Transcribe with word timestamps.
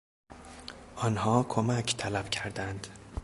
آنها 0.95 1.43
کمک 1.43 1.95
طلب 1.97 2.29
کردند. 2.29 2.87